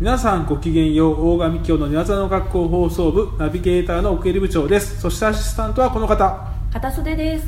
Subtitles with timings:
[0.00, 4.98] 皆さんごきげんよう大神教の寝技の学校放送部ナビゲーターの奥入部長です。
[4.98, 6.50] そしてアシスタントはこの方。
[6.72, 7.46] 片袖です。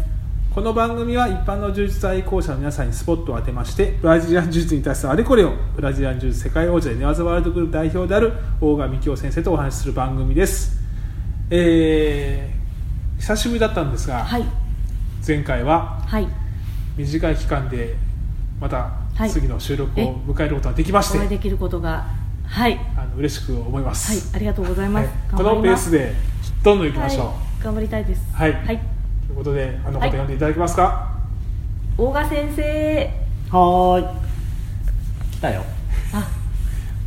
[0.54, 10.79] この番組は一般の柔術愛好者の皆さんにスポットを当てましてブラジリアン柔術に対するあれこれをブラジリアン柔術世界王者で寝技ワールドグループ代表である大神京先生とお話しする番組です。
[11.48, 14.44] えー、久しぶりだったんですが、はい。
[15.26, 16.29] 前回ははい。
[16.98, 17.96] 短い期間で
[18.60, 19.30] またはい。
[19.30, 22.21] 次の収録を迎えることができまして、お会いできることが
[22.52, 22.72] はい。
[22.72, 25.36] はいあの嬉しく思います、ありがとうございます、はい。
[25.36, 26.12] このペースで
[26.62, 28.22] どんどん行きましょう、はい、頑張りたいです。
[28.34, 28.52] はい。
[28.52, 28.76] はい、とい
[29.32, 31.12] うことであの方はい呼んでいただけますか、
[31.96, 33.10] 大賀先生。
[33.50, 35.33] はーい。
[35.33, 35.64] 来たよ。
[36.12, 36.28] あ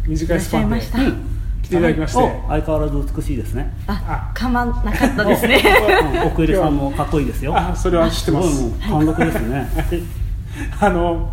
[0.07, 0.81] 短いスパンで。
[0.81, 1.21] しゃいました、
[1.61, 3.71] 来ていただきまして、お相変わらず美しいですね。
[3.85, 5.61] あかまなかったですね。
[6.11, 6.25] う。
[6.25, 7.55] ん奥入さんもかっこいいですよ。
[7.55, 8.63] あそれは知ってます。
[8.63, 9.69] ごいもう貫禄ですね。
[9.91, 10.01] で
[10.81, 11.29] あの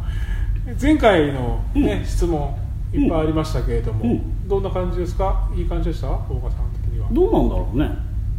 [0.81, 2.05] 前回の、ねうん。
[2.05, 2.62] 質問
[2.93, 4.49] いっぱいありましたけれども、うん。
[4.49, 5.49] どんな感じですか？
[5.57, 6.09] いい感じでした？
[6.09, 7.09] 大岡さん的には。
[7.11, 7.91] どうなんだろうね。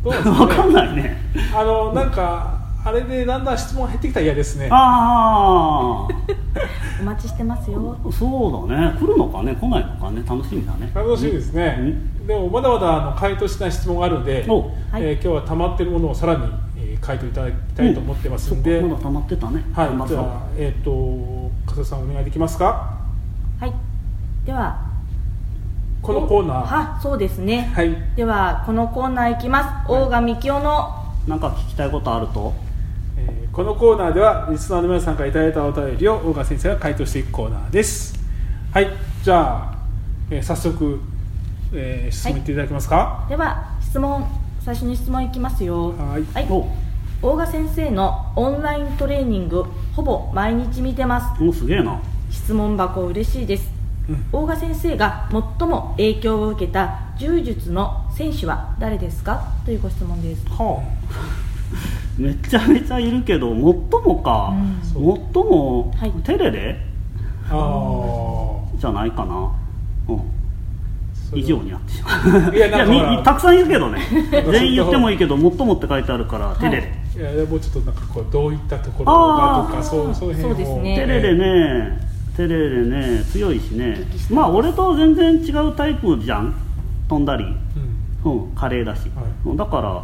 [0.04, 0.34] どうなんですか？
[0.34, 1.18] ねわかんないね。
[1.56, 4.68] あのなんかあれでだんだん質問減ってきたら嫌ですね。
[4.72, 6.08] あ
[7.02, 7.98] お待ちしてますよ。
[8.06, 8.94] あそうだね。
[9.00, 9.56] 来るのかね？
[9.56, 10.22] 来ないのかね？
[10.28, 10.92] 楽しみだね。
[10.94, 11.96] 楽しみですね、
[12.28, 14.62] でもまだまだあの回答しない質問があるので、お。
[14.92, 15.04] はい。
[15.04, 16.44] えー今日は溜まってるものをさらに、
[16.78, 19.64] えー回答いただきたいと思ってますんで、そっかまだ溜まってたね。
[19.74, 20.08] はい。
[20.08, 20.24] じゃあ、
[20.58, 22.98] えっ、と、加瀬さんお願いできますか？
[23.60, 23.74] はい
[24.46, 24.92] では
[26.02, 26.58] このコーナー。
[26.66, 29.90] はそうですね、はい、ではこのコーナーいきます。
[29.90, 30.90] 大賀幹雄の。
[31.28, 32.54] なんか聞きたいことあると？
[33.18, 38.20] えーこのコーナーでは、リスナーの皆さんからいただいたお便りを大川先生が回答していくコーナーです。
[38.74, 38.88] はい、
[39.24, 39.78] じゃあ、
[40.32, 41.00] えー早速、
[41.72, 43.26] えー質問いっていただけますか？
[43.30, 44.28] では質問
[44.60, 45.94] 最初に質問いきますよ。
[45.98, 46.48] はい。
[46.50, 46.68] お。
[47.22, 49.64] 大賀先生のオンライントレーニング
[49.96, 51.42] ほぼ毎日見てます。
[51.42, 52.02] もうすげえな。
[52.30, 53.68] 質問箱嬉しいです。
[53.68, 53.73] うん
[54.32, 59.54] 大賀先生が最も影響を受けた柔術の選手は誰ですか？
[59.66, 60.46] というご質問です。
[60.50, 60.84] は
[62.20, 64.80] めちゃめちゃいるけど最もか、うん。
[64.84, 65.00] 最
[65.44, 66.12] も、はい。
[66.24, 66.78] テレレ？
[67.50, 67.56] あ。
[67.56, 69.36] あじゃないかな、
[70.10, 70.22] うん、あ。
[71.34, 72.56] 以上になってしまう。
[72.56, 74.02] いやたくさんいるけどね。
[74.52, 76.60] 全員言ってもいいけど「最も」って書いてあるから「い。
[76.60, 80.56] テレレ」いや、もうちょっとなんかこう、どういったところがとか、そう、そういう辺を。
[80.56, 80.96] そうですね。
[80.96, 83.98] テレレねテレレね強いしね。
[84.32, 86.54] まあ俺と全然違うタイプじゃん。
[87.08, 87.46] 飛んだり、
[88.24, 88.32] うん。
[88.32, 90.04] うん、華麗だし、はだから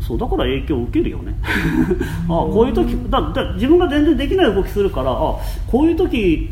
[0.00, 1.34] そうだから影響を受けるよね。
[2.24, 6.50] あこういう時だだ自分が全然できない動きするからあこういう時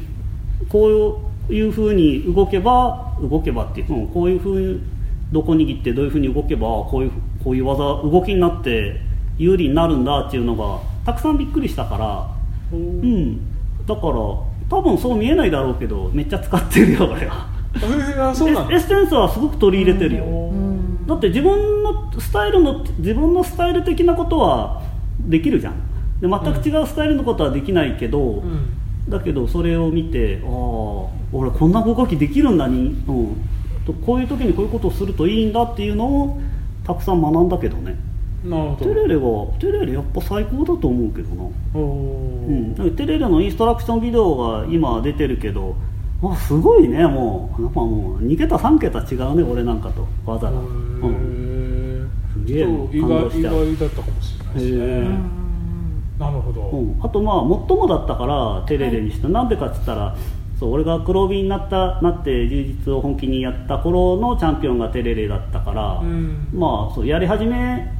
[0.68, 4.80] こういうふうに動けば動けばっていう、うん、こういうふうに
[5.32, 7.10] どこ握ってどういうふうに動けばこういう
[7.42, 9.00] こういう技動きになって
[9.38, 12.26] 有利になるんだっていうのがたくさんびっくりしたから。
[12.72, 13.40] ううんん。
[13.86, 14.12] だから
[14.68, 17.48] 多分そう見えないだろうけどめっちゃ使ってるよ俺は。
[17.74, 20.24] えー、あ、そうなんエッセンスはすごく取り入れてるよ。
[20.24, 21.06] うん。
[21.06, 24.82] だって自分のスタイルの自分のスタイル的なことは
[25.20, 25.74] できるじゃん。
[26.20, 28.78] で全く違うスタイルのことはできないけど、うん。
[29.08, 30.48] だけどそれを見てああ
[31.32, 33.36] 俺こんな動きできるんだに、うん、
[33.86, 36.40] とこういう時にこういうことをするといいんだっていうのを
[36.86, 37.96] たくさん学んだけどね
[38.44, 38.94] なるほど。
[38.94, 41.42] テレレはテレレやっぱ最高だと思うけどな、
[41.74, 41.78] お
[42.46, 45.74] うん、テレレのインストラクションビデオが今出てるけど
[46.22, 47.62] あすごいねもう。
[47.62, 50.06] なんかもう2桁3桁違うね俺なんかと。
[50.26, 52.66] 技が、うん、すげえ意
[53.00, 55.18] 感動外意外だったかもしれないですね。
[56.18, 56.62] なるほど。
[56.70, 57.36] うん、あとまあ
[57.68, 60.16] 最もだったからテレレにした、なんでかって言ったら
[60.58, 66.48] そう俺が黒帯になったなって充実を本気にやった頃のチャンピオンがテレレだったから、うん。
[66.52, 67.97] まあそうやり始め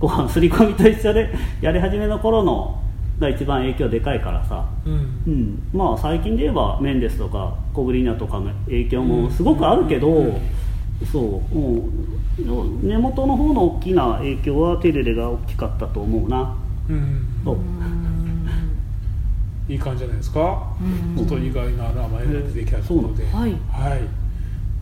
[0.00, 2.80] こう刷り込みと一緒で やり始めの頃の
[3.18, 4.92] が一番影響でかいからさ、うん。
[5.26, 10.32] うん、まあ最近で言えばメンデスとかコブリーナとかの影響もすごくあるけど、うん。
[11.12, 16.54] そう、うん、根元の方の大きな影響はテレレが大きかったと思うな。
[16.88, 17.26] うん。
[17.44, 17.56] そう。
[19.68, 20.62] いい感じじゃないですか？
[20.80, 21.16] うん。
[21.16, 23.30] ちょっと意外な名前が出てきたところで。
[23.30, 24.00] そうなんはい。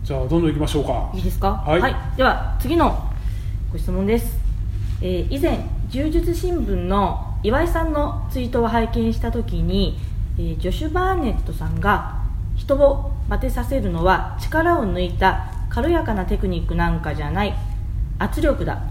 [0.03, 1.09] じゃあどんどん行きましょうか。
[1.13, 1.51] いいですか？
[1.65, 1.95] はい。
[2.15, 2.97] では次の
[3.71, 4.39] ご質問です、
[5.01, 5.59] えー以前
[5.89, 9.97] 柔術新聞の岩井さんのツイートを拝見した時に、
[10.37, 12.21] えージョシュ・バーネットさんが
[12.55, 17.53] 人をバテさせるのは力を抜いた軽やかなテクニックなんかじゃない
[18.19, 18.81] 圧力だ。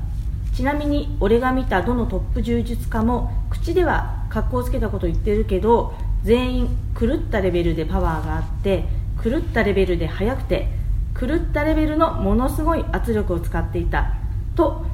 [0.54, 5.92] ちなみに俺が見たどのトップ柔術家も口では格好つけたこと言ってるけど
[6.22, 6.68] 全員
[6.98, 8.84] 狂ったレベルでパワーがあって
[9.22, 10.68] 狂ったレベルで速くて
[11.18, 14.14] 狂ったレベルのものすごい圧力を使っていた。
[14.54, 14.86] と、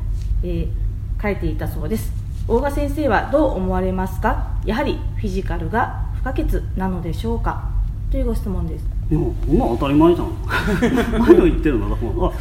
[0.42, 0.81] えー
[1.22, 2.12] 書いていたそうです。
[2.48, 4.48] 大賀先生はどう思われますか？
[4.64, 6.44] やはりフィジカルが不可欠
[6.76, 7.70] なのでしょうか？
[8.10, 8.84] というご質問です。
[9.10, 9.20] いや
[9.58, 10.28] まあ当たり前じゃん。
[11.20, 12.32] 何を言ってるのだからあ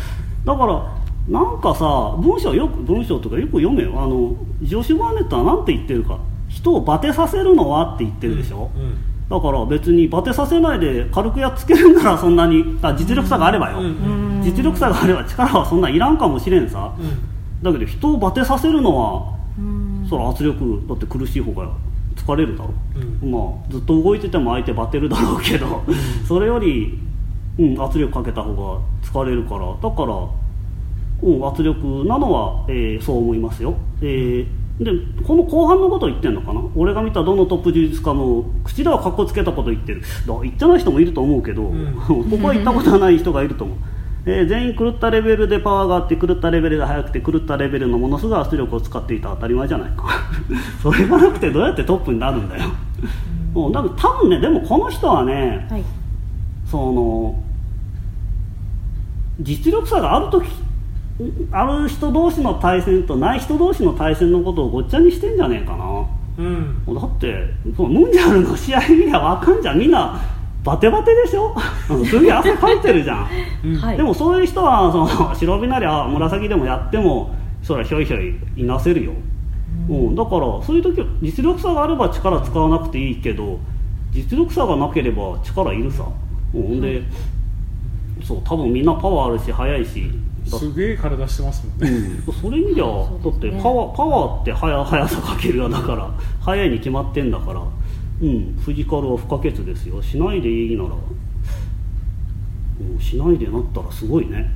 [0.45, 0.83] だから
[1.29, 3.93] なんかさ文章よく文章とかよく読めよ。
[3.95, 6.17] あのジョシュ・バーネットは何て言ってるか。
[6.49, 8.93] 人をバテさせるのはって言ってるでしょ、うん
[9.29, 13.87] だから別にバテさせないで軽くやっつけるならそんなにあ実力差があればよ、うんう
[14.39, 14.41] ん。
[14.43, 17.30] 実力差があれば力はそんないらんかもしれんさ、うん
[17.61, 20.07] だけど人をバテさせるのはうん。
[20.09, 21.69] そら圧力だって苦しい方が
[22.15, 23.31] 疲れるだろう、うん。
[23.31, 25.83] まあずっと動いてても相手バテるだろうけど、
[26.27, 26.97] それより、
[27.59, 29.73] うん、圧力かけた方が疲れるから。
[29.81, 30.15] だから、
[31.23, 34.89] うん、圧力なのは、えーそう思いますよ、えーで
[35.23, 36.61] この後半のことを言ってんのかな？
[36.75, 40.01] 俺が見たどのトップ充実家も口ではかっこつけたこと言ってる。
[40.01, 41.93] だから言ってない人もいると思うけど、ん。
[42.07, 43.77] ここは言ったことはない人がいると思う、
[44.25, 50.05] えー全員狂ったレベルでパワーがあって狂ったレベルで速くて狂ったレベルのものすごい圧力を使っていた当たり前じゃないか。
[50.81, 52.65] それがなくてどうやってトップになるんだよ、
[53.55, 55.83] うん、だから多分ねでもこの人はねはい。
[56.65, 57.43] その
[59.39, 60.47] 実力差がある時
[61.51, 65.85] ある人同士の対戦とない人同士の対戦のことをごっちゃにしてんじゃねえかな。
[66.37, 66.83] うん。
[66.85, 69.79] だってそのムンジャールの試合見りゃわかんじゃん。
[69.79, 70.19] みんな
[70.63, 71.55] バテバテでしょ？
[71.89, 73.27] うんすげえ汗かいてるじゃ
[73.63, 73.97] ん。
[73.97, 79.11] でもそういう人はその 白身なりゃ紫でもやってもそりゃひょいひょいいなせるよ、
[79.89, 83.59] うん、だからそういう時は実力差があれば力使わなくていいけど
[84.11, 86.05] 実力差がなければ力いるさ、
[86.53, 87.01] うん、で、
[88.23, 90.09] そう多分みんなパワーあるし速いし。
[90.51, 91.97] だすげえ体してますもんね。
[92.27, 93.07] うん、それ見りゃ、ね。
[93.23, 96.09] だってパワーパワーって速速さかけるよだから
[96.43, 97.61] 速いに決まってんだから
[98.21, 98.57] うん。
[98.61, 100.01] フィジカルは不可欠ですよ。
[100.01, 100.95] しないでいいなら、う
[102.95, 104.51] ん、しないでなったらすごいね、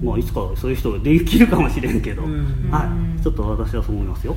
[0.00, 0.06] うん。
[0.06, 2.70] まあいつかそういう人ができるかもしれんけど、うん。
[2.70, 2.86] は
[3.18, 3.22] い。
[3.22, 4.36] ちょっと私はそう思いますよ。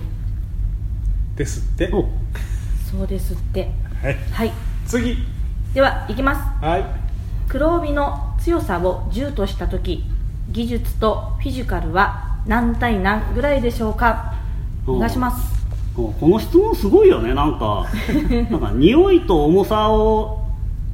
[1.36, 1.90] ですって。
[1.94, 2.10] お
[2.92, 3.72] そうですって。
[4.02, 4.18] はい。
[4.32, 4.52] はい。
[4.86, 5.18] 次。
[5.74, 6.66] ではいきます。
[6.66, 6.86] はい。
[7.48, 10.04] 黒帯の強さを10とした時
[10.52, 14.34] 技術とフィジカルは何対何ぐらいでしょうか？
[14.88, 15.55] お願いします
[15.96, 17.86] この質問すごいよねなんか。
[18.52, 20.42] なんか匂いと重さを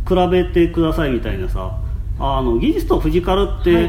[0.07, 1.71] 比べてくださいみたいなさ。
[2.19, 3.85] あの技術とフィジカルってはい。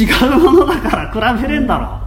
[0.00, 1.98] 違うものだから 比べれんだろ。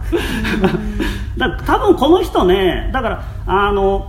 [1.36, 4.06] だから多分この人ねだからあの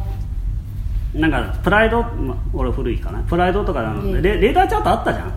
[1.14, 3.20] なんかプライド、ま、俺古いかな。
[3.20, 4.22] プライドとかあのええ。
[4.22, 5.32] レレーダーチャートあったじゃん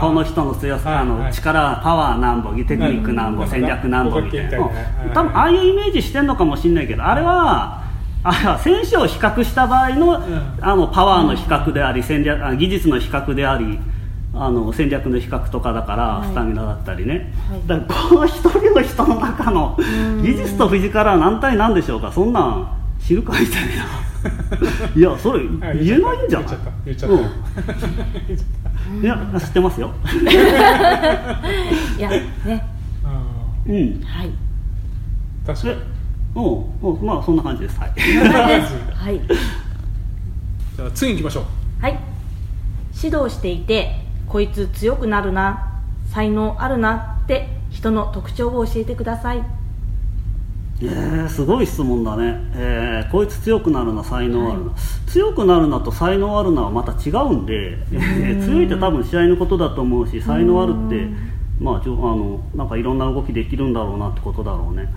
[0.00, 7.82] この人の強さ、あのはいはい力パワーなんぼテクニックなんぼ、うん戦略なんぼみたいな、五角形みたいなはいうん多分ああいうイメージしてんのかもしれないけどあれは
[8.22, 10.58] あれは選手を比較した場合の,、ん。
[10.60, 13.78] あのパワーの比較であり戦略あ技術の比較であり
[14.34, 16.28] あの戦略の比較とかだから、はい。
[16.28, 17.66] スタミナだったりね、はい。
[17.66, 19.76] だからこの一人の人の中の
[20.22, 22.12] 技術とフィジカルは何対何でしょうか？
[22.12, 23.86] そんなん知るかみたいな。
[24.94, 26.48] いやそれあ言えないんじゃない？
[26.48, 26.70] 言っちゃった。
[26.84, 27.14] 言っちゃった。
[27.16, 27.30] うん
[29.02, 29.92] いや知ってますよ。
[31.98, 32.64] いやね。
[33.04, 33.22] あ
[33.66, 34.02] うん。
[34.02, 34.30] はい。
[35.44, 35.72] ー確かに。
[35.72, 35.76] え
[36.34, 37.78] うんうんまあそんな感じです。
[37.78, 37.90] はい。
[37.90, 39.20] はい。
[40.76, 41.44] じゃあ次行きましょう。
[41.82, 41.98] はい。
[43.02, 43.94] 指導していて
[44.28, 45.80] こいつ強くなるな
[46.12, 49.42] 才能あるなって人の特徴を教えてください
[50.82, 54.72] えー、すごい質問だね、えーこいつ強くなるな才能あるな、
[55.06, 61.08] 強くなるなと才能あるなはまた違うんで、えー強いって多分試合のことだと思うし才能あるって
[61.60, 64.88] まあちょあのなんかいろんな動きできるんだろうなってことだろうね。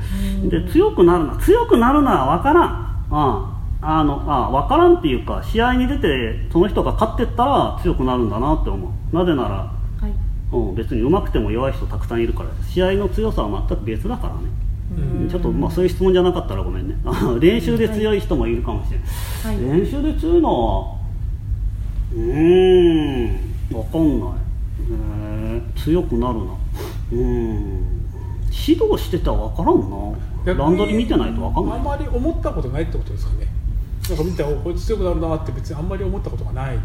[0.50, 3.08] で強くなるな強くなるなは分からん。
[3.12, 3.50] あ
[3.82, 9.16] あのあ分からんっていうか試合に出てその人が勝ってったら強くなるんだなって思う。
[9.16, 10.13] なぜならはい。
[10.56, 14.73] うん、別に上手くても弱い人たくさんいるから試合の強さは全く別だからね、うん
[15.29, 16.95] ちょっとまあそういう質問じゃなかったらごめんね。
[17.39, 19.79] 練習で強い人もいるかもしれない、はい。
[19.79, 20.95] 練習で強いのは
[22.13, 24.29] うーん分かんない、
[24.91, 26.41] えー強くなるな。
[27.12, 28.03] うーん。
[28.67, 29.95] 指導してたら分からんな。
[30.45, 31.79] ランドリー見てないと分かんない。
[31.79, 33.47] あんまり思ったことないってことですかね。
[34.09, 36.77] なんか見ておこいつ強くなるなって別にあんまり思ったことがない。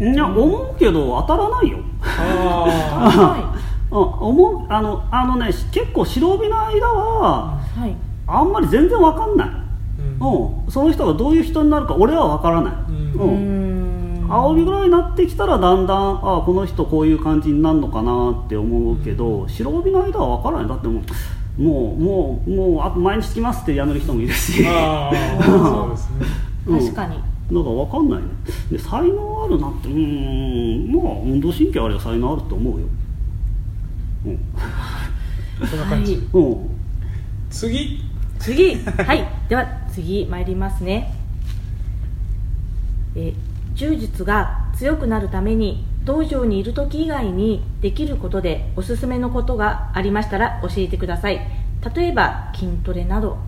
[0.00, 1.78] いや思うけど当たらないよ。
[2.02, 3.51] あ
[3.92, 7.94] うん思うあのあのね結構白帯の間ははい。
[8.26, 9.48] あんまり全然分かんない。
[9.48, 9.64] あ
[10.20, 10.64] うん。
[10.64, 13.12] うん、その人がどういう人になるか俺は分からない、うん。
[13.12, 14.32] ううん。
[14.32, 20.68] 青帯ぐらいになってきたらだんだんあこの人こういう感じになるのかなって思うけど、白帯の間は分からない。
[20.68, 21.02] だっても
[21.58, 24.66] うもうもうもうあ毎日来ますってやめる人もいるし。
[24.66, 26.26] ああそうですね。
[26.66, 26.78] うん。
[26.78, 27.16] 確かに。
[27.16, 28.28] だから分かんないね。
[28.70, 30.94] で才能あるなってうーん。
[30.94, 32.86] まあ運動神経あれば才能あると思うよ
[34.24, 36.56] そんな感じ、はい。
[37.50, 38.00] 次。
[38.38, 38.74] 次。
[38.76, 39.26] はい。
[39.48, 41.14] では次参りますね。
[43.14, 43.32] え
[43.74, 51.40] 柔術が強くなるために道場にいる時以外にできることでおすすめのことがありましたら教えてください。
[51.94, 53.38] 例えば筋トレなど。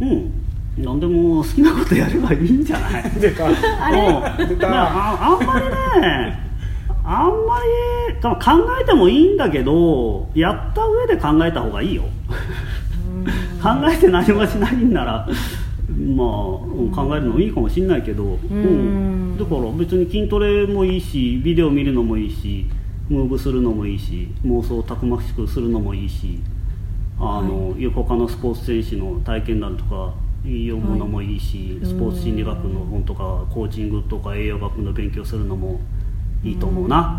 [0.00, 0.32] うん。
[0.78, 3.10] 何でも好きなことやればいいんじゃない？
[3.20, 4.00] 出 たあれ
[4.62, 5.66] ああんまり
[6.00, 6.38] ね
[7.04, 7.58] あんま
[8.08, 12.04] り多分考えてもいいんだけどやった上で考えた方がいいよ。
[13.62, 15.28] 考えて何もしないんなら
[15.88, 19.36] まあうん考えるのもいいかもしれないけど、うん。
[19.38, 22.66] だから別に筋トレもいいしビデオ見るのもいいし
[23.08, 26.40] ムーブするのもいいし妄想をたくましくするのもいいし
[27.20, 35.80] あの、他のスポーツ選手の体験談とか読むのもいいし、スポーツ心理学の本とかコーチングとか栄養学の勉強するのも
[36.42, 37.18] いいと思うな、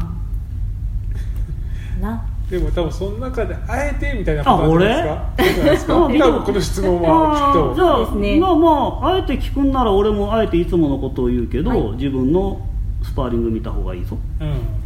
[2.01, 2.25] な。
[2.49, 5.93] でも多分その中であえてみたいなことなんじゃないですか？
[5.95, 7.75] 多分この質問はきっと。
[7.75, 8.39] じゃあそうですね。
[8.39, 8.69] まあま
[9.01, 11.81] ああえて聞くんなら俺もあえていつものことを言うけど、はい。
[11.93, 12.59] 自分の
[13.01, 14.17] スパーリング見た方がいいぞ、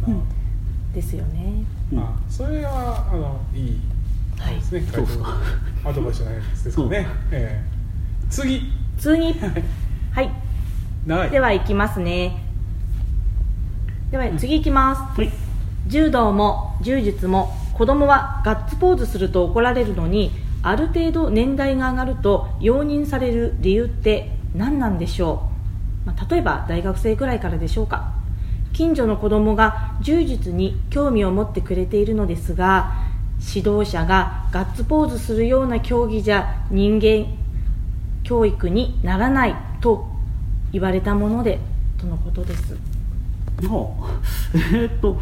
[0.06, 0.22] うん。
[0.94, 1.52] ですよね。
[1.92, 1.98] うん。
[1.98, 3.80] あそれはあのいい
[4.38, 5.24] はいですね、そうそう
[5.84, 7.64] アドバイスじゃないですかね、 ええ。
[8.30, 8.62] 次。
[8.96, 9.34] 次。
[10.14, 10.30] はい。
[11.06, 11.30] 長い。
[11.30, 12.36] では行きますね
[14.10, 15.30] では次行きます、はい。
[15.86, 20.30] 柔道も柔術も子供はガッツポーズすると怒られるのに
[20.62, 25.50] ある程度年代が上がると容認される理由って何なんでしょ
[26.04, 28.14] う、まあ、例えば大学生くらいからでしょうか。
[28.72, 32.92] 近所の子供が柔術に興味を持ってくれているのですが
[33.54, 37.26] 指導者がガッツポーズするような競技じゃ人間
[38.22, 40.06] 教育にならないと
[40.72, 41.58] 言われたもので
[41.98, 42.76] とのことです
[43.64, 44.20] あ
[44.54, 45.20] えーっと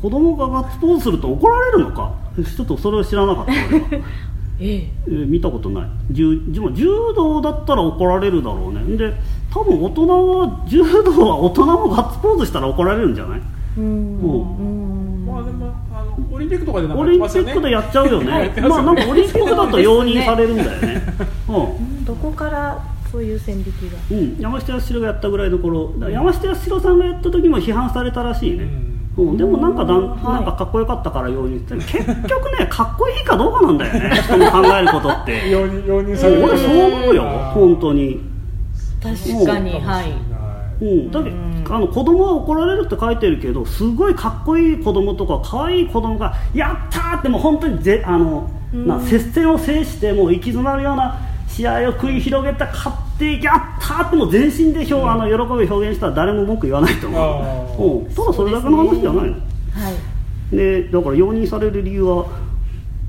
[0.00, 2.12] 子供がガッツポーズすると怒られるのか？
[2.56, 3.86] ちょっとそれを知らなかった俺は、
[4.60, 4.90] ええ。
[5.06, 5.90] えー見たことない。
[6.10, 6.40] 柔
[6.72, 8.96] 柔道だったら怒られるだろうね。
[8.96, 9.12] で
[9.52, 10.06] 多分大人
[10.38, 13.40] は柔道は大人もガッツポーズしたら怒られるんじゃない？
[13.76, 13.84] うん。
[13.84, 13.88] う。
[15.22, 15.26] ん。
[15.26, 21.02] まあでもあのオリンピックとかでなんかオリンピックでやっちゃうよね、はい まあなんかオリンピックだと容認されるんだよね。
[21.48, 22.78] うどこから
[23.10, 24.16] そういう線引きが。
[24.16, 28.68] ん、うん、山下康がやったぐらいの頃山下康さんがやった時も批判されたらしいね、
[29.18, 30.34] うん、でもなんかだん、はい。
[30.34, 31.58] なんかかっこよかったから容認。
[31.58, 34.10] って結局ねかっこいいかどうかなんだよね。
[34.22, 35.50] 人の考えることって。
[35.50, 36.44] 容認容認される。
[36.44, 37.22] 俺そう思うよ。
[37.54, 38.20] 本当に。
[39.02, 39.70] 確かに。
[39.80, 40.12] はい。
[40.82, 41.50] うん、だけうん。
[41.68, 51.29] あの子供は怒られるって書いてるけどすごいかっこいい子供とか可愛い子供が「やったー!」ってもう本当にぜあの、な接戦を制してもう行き詰まるような
[51.60, 57.10] 試合を繰り広げた勝って「やったー!」ってもう全身で表、あの喜びを表現したら誰も文句言わないとあ
[57.78, 59.32] 思う、うん、ただそれだけの話じゃないの。
[59.32, 59.36] はい
[60.50, 62.26] でだから容認される理由は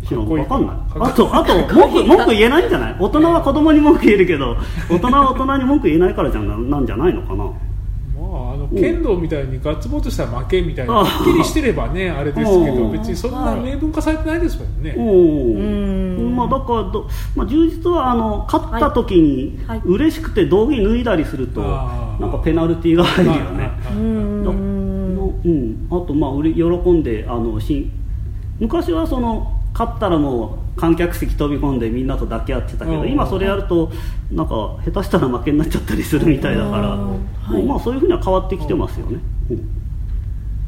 [0.08, 0.76] 知らん分かんない。
[1.00, 2.96] あとあと文句文句言えないんじゃない？
[3.00, 4.56] 大人は子供に文句言えるけど
[4.88, 7.38] 大人は大人に文句言えないからじゃななんじゃないのかな。
[7.38, 12.90] まああの剣道みたいにガッツポーズしたら負けみたいなあはっきりしてればねあれですけどう。
[12.90, 15.06] ん別にそんな明文化されてないですもんね、うん
[16.32, 24.32] まあだからど、まあ、充実はあの勝った時に嬉しくて道着脱いだりすると、なんかペナルティーが入るよね、うん
[25.90, 27.90] あとまあうれ喜んであのし
[28.60, 33.92] 昔はその勝ったらもう観客席飛び込んでみんなと抱き合ってたけどうん今それやると
[34.32, 37.64] なんか下手したら負けになっちゃったりするみたいだから、うんはい。
[37.64, 39.20] まあそういうふうには変わってきてますよね、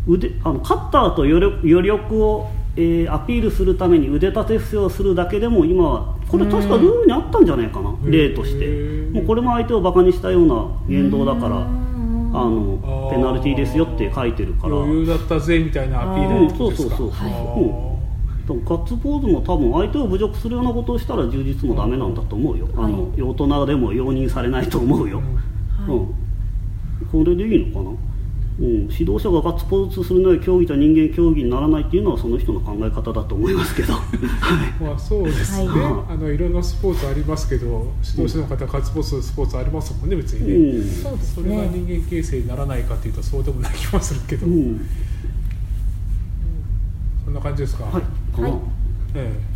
[0.08, 0.14] うん。
[0.14, 8.10] 腕あの勝った後余力余力を、えーアピールするために腕立て伏せをするだけでも今はこれ確かルールにあったんじゃないかな、ん。
[8.10, 9.12] 例として。
[9.12, 14.76] もうこれも相手をバカにしたような言動だからあうんのペナルティーですよって書いてるから。
[14.76, 16.96] 余裕だったぜみたいなアピールってことですか。
[16.96, 17.94] うんそうそうそう
[18.46, 25.22] そうガッツポーズも多分相手を侮辱するようなことをしたら充実もダメなんだと思うよ、あの大人でも容認されないと思うよ、
[25.88, 26.08] うん。
[27.10, 27.96] これでいいのかな、
[28.60, 33.94] うん、指導者がガッツポーズするのは競技と人間競技にならないっていうのはその人の考え方だと思いますけど。
[33.94, 34.00] は
[34.80, 36.14] いまあそうですね、はい。
[36.14, 40.90] あのいろんなスポーツありますけど指導者の方がガッツポーズするスポーツありますもんね別にね、うん。
[40.90, 44.82] そうですそれがね人間形成にならないかというとそうでもない気もするけど、うん。
[47.26, 48.42] そんな感じですか、はい。
[48.42, 48.54] はい。
[49.16, 49.54] ええ。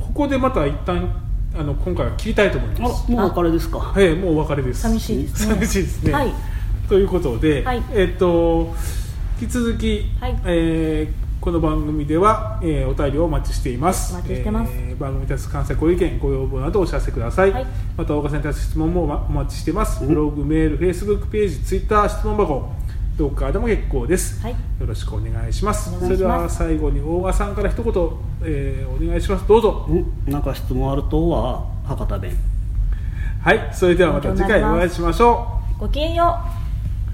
[0.00, 1.22] ここでまた一旦
[1.54, 3.10] あの今回は切りたいと思いあます。
[3.10, 3.78] もうお別れですか。
[3.78, 4.80] はいもうお別れです。
[4.80, 5.54] 寂しいですね。
[5.54, 6.32] 寂しいですね、はい
[6.92, 7.82] ということで、はい。
[7.94, 8.74] えっと
[9.40, 10.38] 引き続き、はい。
[10.44, 14.12] えーこの番組では、えーお便りをお待ちしています。
[14.12, 14.72] お待ちしてます。
[14.74, 17.66] えー番組に対する関西ご意見ご要望などお知らせください、はい。
[17.96, 22.70] また大岡さんに対する質問もおまお待ちしています、ブログメールフェイスブックページツイッター質問箱
[23.16, 24.52] どこからでも結構です、はい。
[24.52, 25.98] よろしくお願いします。
[25.98, 27.92] それでは最後に大川さんから一言、
[28.44, 29.48] えーお願いします。
[29.48, 29.86] どうぞ。
[29.88, 32.36] うんなんか質問あるとは博多弁。
[33.40, 33.70] はい。
[33.72, 35.80] それではまた次回お会いしましょう。
[35.80, 36.61] ごきげんよう